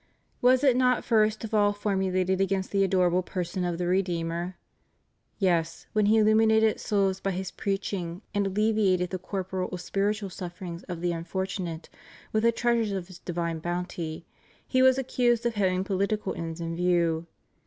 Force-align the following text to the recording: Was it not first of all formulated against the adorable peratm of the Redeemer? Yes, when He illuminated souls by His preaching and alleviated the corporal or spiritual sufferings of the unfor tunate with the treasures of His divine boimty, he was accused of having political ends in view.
Was 0.41 0.63
it 0.63 0.75
not 0.75 1.05
first 1.05 1.43
of 1.43 1.53
all 1.53 1.73
formulated 1.73 2.41
against 2.41 2.71
the 2.71 2.83
adorable 2.83 3.21
peratm 3.21 3.63
of 3.69 3.77
the 3.77 3.85
Redeemer? 3.85 4.57
Yes, 5.37 5.85
when 5.93 6.07
He 6.07 6.17
illuminated 6.17 6.79
souls 6.79 7.19
by 7.19 7.29
His 7.29 7.51
preaching 7.51 8.23
and 8.33 8.47
alleviated 8.47 9.11
the 9.11 9.19
corporal 9.19 9.69
or 9.71 9.77
spiritual 9.77 10.31
sufferings 10.31 10.81
of 10.85 11.01
the 11.01 11.11
unfor 11.11 11.45
tunate 11.45 11.85
with 12.33 12.41
the 12.41 12.51
treasures 12.51 12.93
of 12.93 13.09
His 13.09 13.19
divine 13.19 13.61
boimty, 13.61 14.23
he 14.67 14.81
was 14.81 14.97
accused 14.97 15.45
of 15.45 15.53
having 15.53 15.83
political 15.83 16.33
ends 16.33 16.59
in 16.59 16.75
view. 16.75 17.27